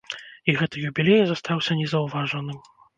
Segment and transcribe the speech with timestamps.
[0.49, 2.57] І гэты юбілей застаўся незаўважаным.